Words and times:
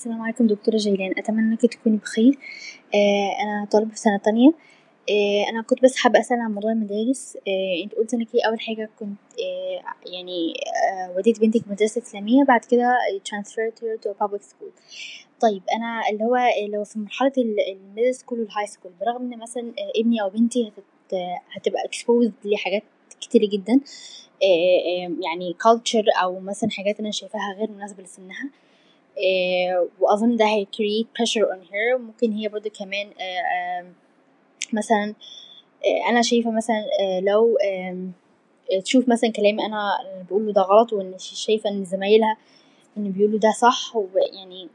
السلام 0.00 0.22
عليكم 0.22 0.46
دكتورة 0.46 0.76
جيلان. 0.76 1.12
أتمنى 1.18 1.40
إنك 1.40 1.60
تكوني 1.60 1.96
بخير. 1.96 2.38
آه 2.94 3.30
أنا 3.42 3.66
طالبة 3.70 3.90
في 3.90 3.98
سنة 3.98 4.18
تانية. 4.18 4.48
آه 5.10 5.50
أنا 5.50 5.62
كنت 5.62 5.82
بس 5.82 5.96
حابة 5.96 6.20
أسأل 6.20 6.40
عن 6.40 6.54
موضوع 6.54 6.72
المدارس. 6.72 7.36
آه 7.48 7.84
أنت 7.84 7.94
قلتي 7.94 8.16
إنكي 8.16 8.38
أول 8.38 8.60
حاجة 8.60 8.90
كنت 8.98 9.18
آه 9.40 10.10
يعني 10.12 10.54
آه 10.92 11.16
وديتي 11.16 11.40
بنتك 11.40 11.68
مدرسة 11.68 12.02
إسلامية 12.02 12.44
بعد 12.44 12.60
كده 12.64 12.98
transferred 13.28 13.74
her 13.80 14.00
to 14.02 14.10
a 14.14 14.24
public 14.26 14.42
school. 14.42 14.72
طيب 15.40 15.62
أنا 15.72 16.02
اللي 16.10 16.24
هو 16.24 16.36
لو 16.72 16.84
في 16.84 16.98
مرحلة 16.98 17.32
ال 17.36 17.47
middle 17.47 18.14
school 18.14 18.40
وال 18.40 18.66
high 18.66 18.76
school 18.76 18.92
برغم 19.00 19.32
إن 19.32 19.38
مثلا 19.38 19.62
آه 19.62 20.00
ابني 20.00 20.22
أو 20.22 20.30
بنتي 20.30 20.68
هتت 20.68 21.14
هتبقى 21.52 21.82
exposed 21.82 22.46
لحاجات 22.46 22.82
كتيرة 23.20 23.48
جدا 23.52 23.80
آه 24.42 24.46
آه 24.46 25.10
يعني 25.24 25.56
culture 25.66 26.22
أو 26.22 26.40
مثلا 26.40 26.70
حاجات 26.70 27.00
أنا 27.00 27.10
شايفاها 27.10 27.54
غير 27.58 27.70
مناسبة 27.70 28.02
لسنها 28.02 28.50
وأظن 30.00 30.36
ده 30.36 30.44
هي 30.44 30.64
create 30.64 31.06
pressure 31.06 31.46
on 31.46 31.72
her. 31.72 32.00
ممكن 32.00 32.32
هي 32.32 32.48
برضه 32.48 32.70
كمان 32.70 33.06
آه 33.20 33.40
آه 33.40 33.86
مثلا 34.72 35.14
آه 35.86 36.10
أنا 36.10 36.22
شايفة 36.22 36.50
مثلا 36.50 36.84
آه 37.00 37.20
لو 37.20 37.56
آه 37.58 38.08
تشوف 38.80 39.08
مثلا 39.08 39.30
كلامي 39.32 39.66
أنا 39.66 39.98
بقوله 40.30 40.52
ده 40.52 40.62
غلط 40.62 40.92
وإن 40.92 41.14
شايفة 41.18 41.70
إن 41.70 41.84
زمايلها 41.84 42.36
إن 42.96 43.10
بيقولوا 43.12 43.38
ده 43.38 43.52
صح 43.60 43.96
ويعني 43.96 44.68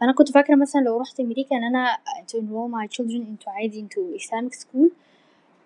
فأنا 0.00 0.12
كنت 0.12 0.32
فاكرة 0.32 0.54
مثلا 0.54 0.80
لو 0.80 1.00
رحت 1.00 1.20
أمريكا 1.20 1.56
إن 1.56 1.64
أنا 1.64 1.96
to 2.32 2.36
enroll 2.36 2.70
my 2.70 2.86
children 2.96 3.22
into 3.26 3.48
عادي 3.48 3.86
into 3.88 4.20
Islamic 4.22 4.54
school 4.54 4.90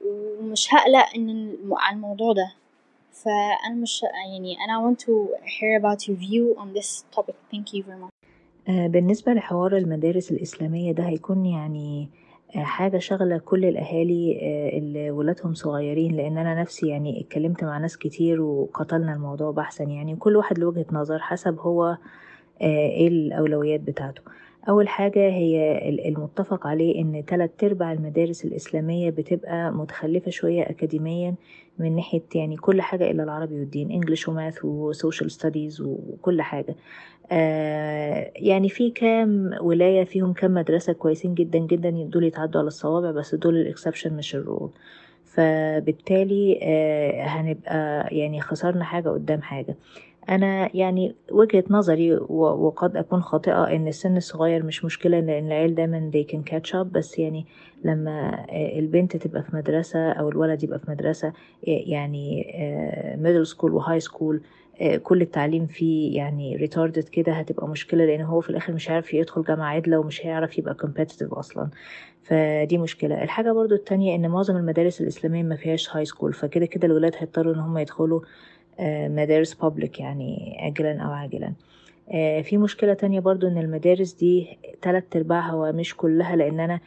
ومش 0.06 0.74
هقلق 0.74 1.14
إن 1.16 1.56
على 1.72 1.96
الموضوع 1.96 2.32
ده. 2.32 2.52
فأنا 3.12 3.74
مش 3.82 4.02
يعني 4.32 4.56
أنا 4.64 4.90
want 4.90 4.96
to 5.00 5.12
hear 5.44 5.80
about 5.82 6.08
your 6.08 6.16
view 6.16 6.60
on 6.62 6.78
this 6.78 7.04
topic. 7.16 7.34
Thank 7.52 7.74
you 7.74 7.82
very 7.82 7.98
much. 8.04 8.10
بالنسبة 8.68 9.32
لحوار 9.32 9.76
المدارس 9.76 10.30
الإسلامية 10.30 10.92
ده 10.92 11.04
هيكون 11.08 11.46
يعني 11.46 12.08
حاجة 12.54 12.98
شغلة 12.98 13.38
كل 13.38 13.64
الأهالي 13.64 14.38
اللي 14.78 15.10
ولادهم 15.10 15.54
صغيرين 15.54 16.16
لأن 16.16 16.38
أنا 16.38 16.60
نفسي 16.60 16.88
يعني 16.88 17.20
اتكلمت 17.20 17.64
مع 17.64 17.78
ناس 17.78 17.96
كتير 17.98 18.40
وقتلنا 18.40 19.12
الموضوع 19.12 19.50
بحثا 19.50 19.84
يعني 19.84 20.16
كل 20.16 20.36
واحد 20.36 20.58
له 20.58 20.66
وجهة 20.66 20.86
نظر 20.92 21.18
حسب 21.18 21.58
هو 21.60 21.96
إيه 22.60 23.08
الأولويات 23.08 23.80
بتاعته. 23.80 24.22
أول 24.68 24.88
حاجة 24.88 25.20
هي 25.28 25.88
المتفق 26.08 26.66
عليه 26.66 27.00
إن 27.02 27.24
تلات 27.26 27.64
أرباع 27.64 27.92
المدارس 27.92 28.44
الإسلامية 28.44 29.10
بتبقى 29.10 29.72
متخلفة 29.72 30.30
شوية 30.30 30.62
أكاديميا 30.62 31.34
من 31.78 31.96
ناحية 31.96 32.22
يعني 32.34 32.56
كل 32.56 32.80
حاجة 32.82 33.10
إلا 33.10 33.22
العربي 33.22 33.54
والدين 33.54 33.90
English 33.90 34.28
و 34.28 34.35
math 34.35 34.64
و 34.64 34.74
social 34.74 35.30
studies 35.30 35.80
وكل 35.80 36.42
حاجة. 36.42 36.76
آه 37.32 38.32
يعني 38.36 38.68
في 38.68 38.90
كام 38.90 39.50
ولاية 39.60 40.04
فيهم 40.04 40.32
كام 40.32 40.54
مدرسة 40.54 40.92
كويسين 40.92 41.34
جدا 41.34 41.58
جدا 41.58 41.90
دول 41.90 42.24
يتعدوا 42.24 42.60
على 42.60 42.68
الصوابع 42.68 43.10
بس 43.10 43.34
دول 43.34 43.56
ال 43.56 43.62
exception 43.62 44.16
مش 44.16 44.34
ال 44.34 44.41
rule 44.41 44.70
فبالتالي 45.24 46.58
آه 46.62 47.22
هنبقى 47.22 48.08
يعني 48.16 48.40
خسرنا 48.40 48.84
حاجة 48.84 49.08
قدام 49.08 49.42
حاجة. 49.42 49.76
أنا 50.28 50.76
يعني 50.76 51.14
وجهة 51.30 51.64
نظري 51.70 52.14
وقد 52.28 52.96
أكون 52.96 53.22
خاطئة 53.22 53.64
إن 53.64 53.88
السن 53.88 54.16
الصغير 54.16 54.62
مش 54.62 54.84
مشكلة 54.84 55.20
لأن 55.20 55.46
العيال 55.46 55.74
دايما 55.74 56.10
they 56.14 56.32
can 56.32 56.50
catch 56.52 56.72
up 56.74 56.86
بس 56.92 57.18
يعني 57.18 57.46
لما 57.84 58.46
البنت 58.52 59.16
تبقى 59.16 59.42
في 59.42 59.56
مدرسة 59.56 60.12
أو 60.12 60.28
الولد 60.28 60.62
يبقى 60.64 60.78
في 60.78 60.90
مدرسة 60.90 61.32
يعني 61.62 62.44
middle 63.22 63.48
school 63.50 63.64
و 63.70 64.00
high 64.00 64.16
school 64.16 64.40
كل 65.02 65.22
التعليم 65.22 65.66
فيه 65.66 66.16
يعني 66.16 66.68
retarded 66.68 67.08
كده 67.08 67.32
هتبقى 67.32 67.68
مشكلة 67.68 68.04
لأن 68.04 68.20
هو 68.20 68.40
في 68.40 68.50
الآخر 68.50 68.72
مش 68.72 68.90
هيعرف 68.90 69.14
يدخل 69.14 69.42
جامعة 69.42 69.66
عدلة 69.74 69.98
ومش 69.98 70.26
هيعرف 70.26 70.58
يبقى 70.58 70.76
competitive 70.82 71.32
أصلا. 71.38 71.68
فدي 72.22 72.78
مشكلة. 72.78 73.22
الحاجة 73.22 73.52
برضو 73.52 73.74
التانية 73.74 74.14
إن 74.14 74.28
معظم 74.28 74.56
المدارس 74.56 75.00
الإسلامية 75.00 75.42
ما 75.42 75.56
فيهاش 75.56 75.96
high 75.96 76.04
school 76.04 76.32
فكده 76.32 76.66
كده 76.66 76.86
الولاد 76.86 77.14
هيضطروا 77.18 77.54
إن 77.54 77.58
هم 77.58 77.78
يدخلوا 77.78 78.20
مدارس 78.80 79.54
public 79.54 80.00
يعني 80.00 80.56
عاجلا 80.60 81.02
أو 81.02 81.10
عاجلا. 81.10 81.52
في 82.42 82.56
مشكلة 82.58 82.94
تانية 82.94 83.20
برضو 83.20 83.48
إن 83.48 83.58
المدارس 83.58 84.12
دي 84.12 84.58
تلات 84.82 85.16
ارباعها 85.16 85.54
ومش 85.54 85.96
كلها 85.96 86.36
لأن 86.36 86.60
أنا 86.60 86.80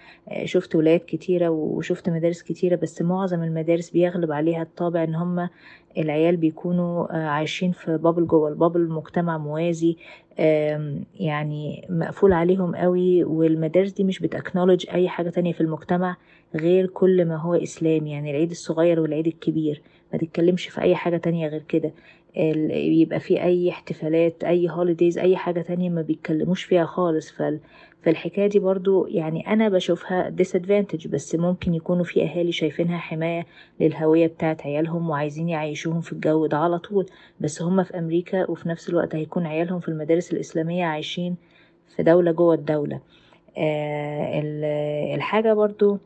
شفت 0.46 0.76
ولايات 0.76 1.06
كتيرة 1.06 1.50
وشفت 1.50 2.10
مدارس 2.10 2.42
كتيرة 2.42 2.76
بس 2.76 3.02
معظم 3.02 3.44
المدارس 3.44 3.90
بيغلب 3.90 4.32
عليها 4.32 4.62
الطابع 4.62 5.04
إن 5.04 5.16
هم 5.16 5.50
العيال 5.98 6.38
بيكونوا 6.38 7.14
عايشين 7.18 7.72
في 7.72 7.98
bubble 7.98 8.28
جوه 8.28 8.50
ال 8.50 8.55
bubble 8.55 8.90
مجتمع 8.90 9.38
موازي 9.38 9.98
يعني 11.20 11.86
مقفول 11.90 12.34
عليهم 12.34 12.76
قوي 12.76 13.24
والمدارس 13.24 13.92
دي 13.92 14.04
مش 14.04 14.20
بت 14.20 14.30
acknowledge 14.30 14.86
أي 14.90 15.10
حاجة 15.10 15.30
تانية 15.30 15.54
في 15.54 15.62
المجتمع 15.62 16.18
غير 16.56 16.88
كل 16.88 17.26
ما 17.26 17.36
هو 17.36 17.54
إسلامي 17.56 18.12
يعني 18.12 18.32
العيد 18.32 18.52
الصغير 18.52 19.00
والعيد 19.00 19.28
الكبير. 19.28 19.82
ما 20.14 20.18
تتكلمش 20.20 20.68
في 20.68 20.82
أي 20.82 20.96
حاجة 20.96 21.18
تانية 21.18 21.48
غير 21.48 21.62
كده. 21.68 21.92
يبقى 22.76 23.20
في 23.20 23.44
أي 23.44 23.70
احتفالات 23.70 24.44
أي 24.44 24.70
holidays 24.70 25.18
أي 25.18 25.38
حاجة 25.38 25.62
تانية 25.62 25.90
ما 25.90 26.02
بيتكلموش 26.02 26.64
فيها 26.64 26.86
خالص. 26.86 27.32
فال 27.32 27.60
فالحكاية 28.04 28.48
دي 28.48 28.60
برضو 28.60 29.08
يعني 29.08 29.48
أنا 29.48 29.70
بشوفها 29.70 30.36
disadvantage 30.42 31.08
بس 31.08 31.36
ممكن 31.36 31.74
يكونوا 31.74 32.04
في 32.04 32.24
أهالي 32.24 32.52
شايفينها 32.52 32.98
حماية 32.98 33.46
للهوية 33.80 34.28
بتاعت 34.28 34.62
عيالهم 34.62 35.10
وعايزين 35.10 35.50
يعيشوهم 35.50 36.02
في 36.02 36.14
الجو 36.14 36.46
ده 36.46 36.58
على 36.58 36.80
طول. 36.80 37.06
بس 37.40 37.62
هم 37.62 37.84
في 37.84 38.00
أمريكا 38.00 38.50
وفي 38.52 38.70
نفس 38.70 38.90
الوقت 38.90 39.16
هيكون 39.16 39.46
عيالهم 39.46 39.80
في 39.80 39.88
المدارس 39.88 40.34
الإسلامية 40.34 40.86
عايشين 40.86 41.36
في 41.96 42.04
دولة 42.04 42.32
جوه 42.32 42.54
الدولة. 42.56 43.00
آه 43.58 44.42
الحاجة 45.16 45.54
برضو 45.54 45.98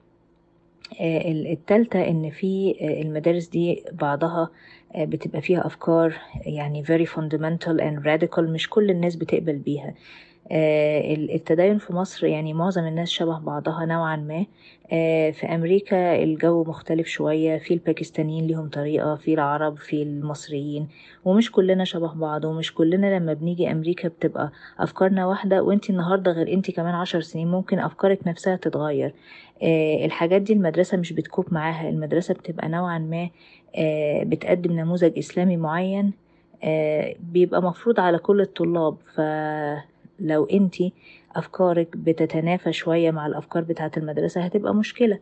التالتة 1.02 2.08
إن 2.08 2.30
في 2.30 2.76
المدارس 3.02 3.48
دي 3.48 3.84
بعضها 3.92 4.50
بتبقى 4.98 5.42
فيها 5.42 5.66
أفكار 5.68 6.14
يعني 6.46 6.84
very 6.86 7.08
fundamental 7.10 7.80
and 7.82 8.06
radical 8.06 8.40
مش 8.40 8.70
كل 8.70 8.90
الناس 8.90 9.16
بتقبل 9.16 9.56
بيها. 9.56 9.94
التدين 10.52 11.78
في 11.78 11.94
مصر 11.94 12.26
يعني 12.28 12.54
معظم 12.54 12.86
الناس 12.88 13.10
شبه 13.10 13.40
بعضها 13.40 13.86
نوعا 13.86 14.16
ما. 14.16 14.46
في 15.32 15.46
أمريكا 15.56 16.24
الجو 16.24 16.64
مختلف 16.64 17.08
شوية 17.08 17.58
في 17.58 17.74
الباكستانيين 17.74 18.48
ليهم 18.48 18.70
طريقة 18.70 19.16
في 19.16 19.34
العرب 19.34 19.78
في 19.78 20.04
المصريين. 20.04 20.88
ومش 21.26 21.52
كلنا 21.52 21.84
شبه 21.84 22.14
بعض 22.14 22.46
ومش 22.46 22.74
كلنا 22.74 23.18
لما 23.20 23.34
بنيجي 23.34 23.72
أمريكا 23.72 24.08
بتبقى 24.08 24.52
أفكارنا 24.80 25.26
واحدة. 25.26 25.64
وأنتي 25.64 25.92
النهاردة 25.92 26.32
غير 26.32 26.54
أنتي 26.54 26.72
كمان 26.72 26.96
عشر 26.96 27.22
سنين 27.22 27.48
ممكن 27.48 27.80
أفكارك 27.80 28.28
نفسها 28.28 28.56
تتغير. 28.56 29.14
الحاجات 30.06 30.42
دي 30.42 30.54
المدرسة 30.54 30.98
مش 30.98 31.14
بتكوب 31.14 31.46
معاها. 31.54 31.90
المدرسة 31.90 32.34
بتبقى 32.34 32.70
نوعا 32.70 32.98
ما 32.98 33.30
بتقدم 34.24 34.72
نموذج 34.80 35.18
إسلامي 35.18 35.58
معين 35.58 36.14
بيبقى 37.20 37.62
مفروض 37.62 38.00
على 38.00 38.18
كل 38.18 38.42
الطلاب. 38.42 38.98
ف 39.16 39.22
لو 40.20 40.46
انتي 40.46 40.94
افكارك 41.36 41.98
بتتنافى 41.98 42.74
شوية 42.74 43.12
مع 43.12 43.28
الافكار 43.28 43.64
بتاعة 43.64 43.92
المدرسة 43.98 44.42
هتبقى 44.42 44.76
مشكلة. 44.76 45.20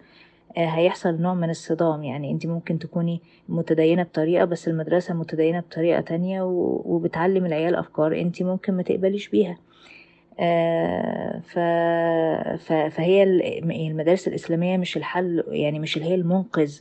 هيحصل 0.58 1.22
نوع 1.22 1.34
من 1.34 1.50
الصدام. 1.50 2.04
يعني 2.04 2.32
انت 2.32 2.46
ممكن 2.46 2.80
تكوني 2.80 3.22
متدينة 3.50 4.04
بطريقة 4.04 4.46
بس 4.46 4.68
المدرسة 4.68 5.14
متدينة 5.14 5.60
بطريقة 5.60 6.02
تانية 6.02 6.42
وبتعلم 6.86 7.46
العيال 7.46 7.76
أفكار 7.76 8.22
انت 8.22 8.44
ممكن 8.44 8.74
ما 8.74 8.84
تقبليش 8.84 9.30
بيها. 9.30 9.58
ف... 11.42 11.60
فهي 12.96 13.24
المدارس 13.88 14.28
الإسلامية 14.28 14.78
مش 14.78 14.98
الحل 14.98 15.44
يعني 15.48 15.80
مش 15.80 15.98
هي 15.98 16.16
المنقذ 16.16 16.80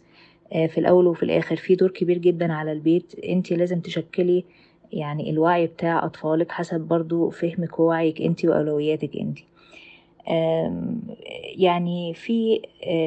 في 0.53 0.79
الأول 0.79 1.07
وفي 1.07 1.23
الآخر. 1.23 1.57
في 1.57 1.75
دور 1.75 1.91
كبير 1.91 2.19
جدا 2.19 2.53
على 2.53 2.73
البيت. 2.73 3.15
انت 3.25 3.53
لازم 3.53 3.81
تشكلي 3.81 4.45
يعني 4.93 5.31
الوعي 5.31 5.67
بتاع 5.67 6.05
أطفالك 6.05 6.53
حسب 6.53 6.81
برضو 6.81 7.31
فهمك 7.31 7.79
ووعيك 7.81 8.23
أنت 8.23 8.45
وأولوياتك 8.45 9.11
أنت. 9.17 9.39
يعني 11.57 12.15
في 12.15 12.61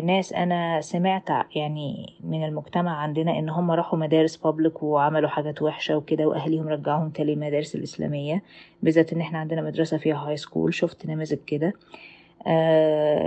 ناس 0.04 0.34
أنا 0.34 0.82
سمعت 0.82 1.30
يعني 1.56 2.14
من 2.24 2.46
المجتمع 2.46 2.98
عندنا 2.98 3.40
إن 3.40 3.50
هم 3.50 3.72
راحوا 3.72 4.00
مدارس 4.00 4.36
بابليك 4.38 4.84
وعملوا 4.84 5.30
حاجات 5.30 5.62
وحشة 5.62 5.98
وكده 5.98 6.28
وأهليهم 6.28 6.68
رجعوهم 6.68 7.10
تاني 7.10 7.34
المدارس 7.34 7.76
الإسلامية 7.76 8.42
بالذات 8.84 9.14
إن 9.14 9.22
إحنا 9.22 9.40
عندنا 9.40 9.62
مدرسة 9.62 9.98
فيها 9.98 10.16
هاي 10.28 10.38
سكول 10.38 10.74
شفت 10.74 11.06
نماذج 11.06 11.38
كده. 11.48 11.68
آه 11.68 11.74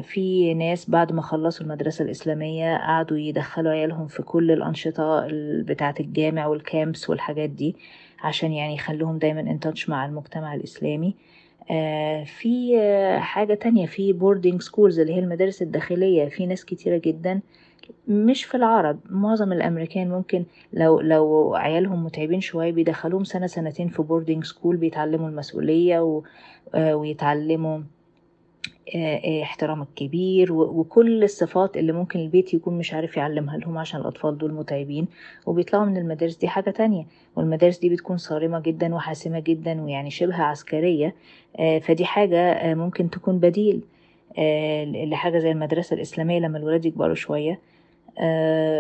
في 0.03 0.55
ناس 0.55 0.91
بعد 0.91 1.13
ما 1.13 1.23
خلصوا 1.23 1.67
المدرسة 1.67 2.05
الإسلامية 2.05 2.77
قعدوا 2.77 3.19
يدخلوا 3.19 3.73
عيالهم 3.73 4.07
في 4.07 4.23
كل 4.23 4.51
الأنشطة 4.51 5.29
بتاعة 5.63 5.95
الجامع 6.01 6.47
وال 6.47 6.65
camps 6.65 7.11
والحاجات 7.11 7.51
دي 7.51 7.77
عشان 8.21 8.53
يعني 8.53 8.75
يخلوهم 8.75 9.19
دايما 9.19 9.41
ان 9.41 9.59
مع 9.89 10.07
المجتمع 10.07 10.55
الإسلامي 10.55 11.15
آه 11.71 12.25
في 12.25 12.79
آه 12.81 13.19
حاجة 13.19 13.55
تانية 13.55 13.87
في 13.87 14.13
boarding 14.13 14.63
schools 14.63 15.01
اللي 15.01 15.15
هي 15.15 15.19
المدارس 15.19 15.63
الداخلية 15.63 16.29
في 16.29 16.47
ناس 16.47 16.65
كتيرة 16.65 16.99
جدا 16.99 17.41
مش 18.09 18.45
في 18.45 18.57
العرب 18.57 19.01
معظم 19.11 19.53
الأمريكان 19.53 20.09
ممكن 20.11 20.45
لو 20.73 21.01
لو 21.01 21.55
عيالهم 21.55 22.05
متعبين 22.05 22.41
شوية 22.41 22.73
بيدخلوهم 22.73 23.25
سنة 23.25 23.47
سنتين 23.47 23.89
في 23.89 24.03
boarding 24.03 24.45
school 24.45 24.77
بيتعلموا 24.77 25.29
المسؤولية. 25.29 26.23
آه، 26.75 26.97
ويتعلموا 26.97 27.79
آه، 27.79 27.81
آه، 27.81 27.98
احترام 29.43 29.83
الكبير 29.83 30.53
وكل 30.53 31.25
الصفات 31.25 31.77
اللي 31.77 31.93
ممكن 31.93 32.21
البيت 32.21 32.55
يكون 32.55 32.79
مش 32.79 32.95
عارف 32.95 33.17
يعلمها 33.17 33.57
لهم 33.59 33.79
عشان 33.79 34.01
الأطفال 34.01 34.39
دول 34.39 34.53
متعبين 34.53 35.07
وبيطلعوا 35.47 35.85
من 35.85 35.97
المدارس 35.97 36.37
دي 36.37 36.49
حاجة 36.49 36.71
تانية. 36.71 37.07
والمدارس 37.37 37.79
دي 37.79 37.89
بتكون 37.89 38.17
صارمة 38.17 38.61
جدا 38.61 38.95
وحاسمة 38.95 39.39
جدا 39.39 39.83
ويعني 39.83 40.11
شبه 40.11 40.43
عسكرية 40.43 41.15
فدي 41.83 42.05
حاجة 42.05 42.75
ممكن 42.75 43.11
تكون 43.11 43.39
بديل 43.39 43.81
لحاجة 45.11 45.39
زي 45.39 45.51
المدرسة 45.51 45.95
الإسلامية 45.95 46.39
لما 46.39 46.59
الولاد 46.59 46.85
يكبروا 46.87 47.15
شوية. 47.15 47.59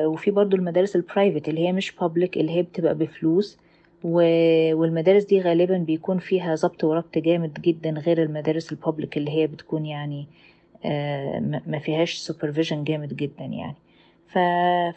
وفي 0.05 0.31
برضو 0.31 0.57
المدارس 0.57 0.97
البرايفت 0.97 1.49
اللي 1.49 1.61
هي 1.69 1.73
مش 1.73 1.93
بابليك 1.97 2.37
اللي 2.37 2.53
هي 2.53 2.63
بتبقى 2.63 2.95
بفلوس. 2.95 3.59
والمدارس 4.05 5.25
دي 5.25 5.41
غالبا 5.41 5.79
بيكون 5.79 6.19
فيها 6.19 6.55
ضبط 6.55 6.85
وربط 6.85 7.19
جامد 7.19 7.55
جدا 7.61 7.91
غير 7.91 8.23
المدارس 8.23 8.73
البابليك 8.73 9.17
اللي 9.17 9.31
هي 9.31 9.47
بتكون 9.47 9.87
يعني 9.87 10.27
آه، 10.85 11.61
ما 11.67 11.79
فيهاش 11.79 12.15
سوبرفيجن 12.15 12.85
جامد 12.85 13.17
جدا 13.17 13.45
يعني. 13.45 13.77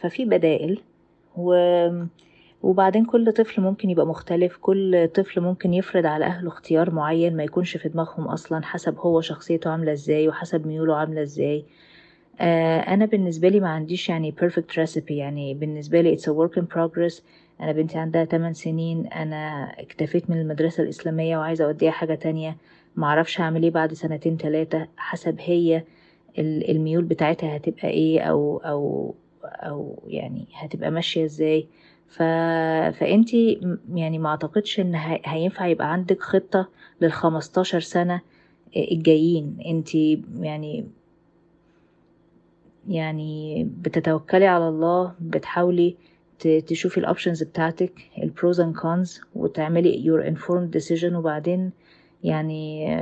ففي 0.01 0.25
بدائل 0.25 0.81
و 1.37 1.53
وبعدين 2.63 3.05
كل 3.05 3.31
طفل 3.31 3.61
ممكن 3.61 3.89
يبقى 3.89 4.05
مختلف 4.07 4.57
كل 4.57 5.07
طفل 5.13 5.41
ممكن 5.41 5.73
يفرض 5.73 6.05
على 6.05 6.25
أهله 6.25 6.47
اختيار 6.47 6.91
معين 6.91 7.37
ما 7.37 7.43
يكونش 7.43 7.77
في 7.77 7.89
دماغهم 7.89 8.27
أصلا 8.27 8.63
حسب 8.65 8.97
هو 8.99 9.21
شخصيته 9.21 9.69
عاملة 9.69 9.91
إزاي 9.91 10.27
وحسب 10.27 10.67
ميوله 10.67 10.95
عاملة 10.95 11.21
إزاي. 11.21 11.65
آه، 12.41 12.79
أنا 12.79 13.05
بالنسبة 13.05 13.49
لي 13.49 13.59
ما 13.59 13.69
عنديش 13.69 14.09
يعني 14.09 14.33
perfect 14.41 14.75
recipe 14.83 15.11
يعني 15.11 15.53
بالنسبة 15.53 16.01
لي 16.01 16.17
it's 16.17 16.21
a 16.21 16.33
work 16.33 16.61
in 16.61 16.65
progress. 16.75 17.21
أنا 17.61 17.71
بنتي 17.71 17.97
عندها 17.97 18.25
8 18.25 18.53
سنين 18.53 19.07
أنا 19.07 19.63
اكتفيت 19.79 20.29
من 20.29 20.41
المدرسة 20.41 20.83
الإسلامية 20.83 21.37
وعايزة 21.37 21.65
أوديها 21.65 21.91
حاجة 21.91 22.15
تانية. 22.15 22.57
معرفش 22.95 23.41
هعمل 23.41 23.63
إيه 23.63 23.71
بعد 23.71 23.93
سنتين 23.93 24.37
تلاتة 24.37 24.87
حسب 24.97 25.35
هي 25.39 25.83
الميول 26.39 27.03
بتاعتها 27.03 27.55
هتبقى 27.57 27.87
إيه 27.89 28.21
أو 28.21 28.57
أو 28.57 29.15
أو 29.43 30.03
يعني 30.07 30.45
هتبقى 30.53 30.91
ماشية 30.91 31.25
إزاي. 31.25 31.67
ف... 32.07 32.23
فأنتي 32.99 33.61
يعني 33.95 34.17
ما 34.19 34.29
أعتقدش 34.29 34.79
إن 34.79 34.95
هينفع 35.25 35.67
يبقى 35.67 35.91
عندك 35.93 36.21
خطة 36.21 36.67
للخمستاشر 37.01 37.79
سنة 37.79 38.21
الجايين. 38.77 39.57
أنتي 39.65 40.21
يعني 40.39 40.85
يعني 42.89 43.63
بتتوكلي 43.81 44.47
على 44.47 44.67
الله 44.67 45.13
بتحاولي 45.19 45.95
تشوفي 46.47 46.97
ال 46.97 47.03
options 47.03 47.43
بتاعتك 47.43 47.91
ال 48.23 48.30
pros 48.30 48.59
and 48.61 48.75
cons 48.75 49.21
وتعملي 49.35 50.03
your 50.05 50.33
informed 50.33 50.79
decision 50.81 51.13
وبعدين 51.13 51.71
يعني 52.23 52.97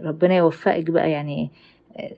ربنا 0.00 0.36
يوفقك 0.36 0.90
بقى 0.90 1.10
يعني 1.10 1.50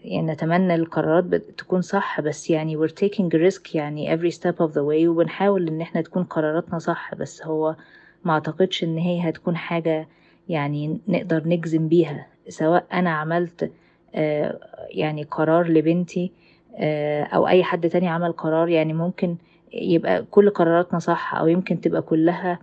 يعني 0.05 0.33
نتمنى 0.33 0.75
القرارات 0.75 1.35
تكون 1.35 1.83
صح 1.83 2.21
بس 2.21 2.51
يعني 2.51 2.79
we're 2.79 2.91
taking 2.91 3.29
risk 3.51 3.75
يعني 3.75 4.17
every 4.17 4.33
step 4.35 4.67
of 4.67 4.71
the 4.71 4.83
way 4.89 5.07
وبنحاول 5.07 5.69
إن 5.69 5.81
إحنا 5.81 6.01
تكون 6.01 6.25
قراراتنا 6.25 6.79
صح 6.79 7.15
بس 7.15 7.43
هو 7.47 7.77
ما 8.25 8.33
أعتقدش 8.33 8.85
إن 8.85 8.99
هي 8.99 9.29
هتكون 9.29 9.57
حاجة 9.57 10.09
يعني 10.49 10.99
نقدر 11.09 11.49
نجزم 11.49 11.89
بيها. 11.89 12.27
سواء 12.49 12.85
أنا 12.93 13.11
عملت 13.11 13.71
آه، 14.15 14.59
يعني 14.91 15.23
قرار 15.23 15.69
لبنتي 15.69 16.33
آه، 16.77 17.23
أو 17.23 17.49
أي 17.49 17.65
حد 17.65 17.89
تاني 17.89 18.09
عمل 18.09 18.33
قرار 18.33 18.69
يعني 18.69 18.93
ممكن 18.93 19.37
يبقى 19.75 20.23
كل 20.31 20.51
قراراتنا 20.51 20.99
صح 20.99 21.35
أو 21.35 21.47
يمكن 21.47 21.81
تبقى 21.81 22.03
كلها 22.03 22.59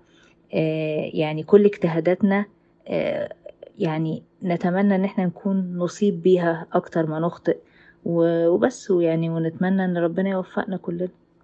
آه، 0.54 1.10
يعني 1.14 1.44
كل 1.44 1.66
اجتهاداتنا 1.66 2.46
آه، 2.88 3.34
يعني 3.80 4.24
نتمنى 4.44 4.96
إن 4.96 5.04
إحنا 5.06 5.26
نكون 5.26 5.78
نصيب 5.78 6.22
بيها 6.22 6.68
أكتر 6.74 7.06
ما 7.08 7.20
نخطئ 7.20 7.58
وبس 8.06 8.92
ويعني 8.92 9.30
ونتمنى 9.30 9.86
إن 9.86 9.98
ربنا 9.98 10.30
يوفقنا 10.30 10.78
كلنا. 10.78 11.10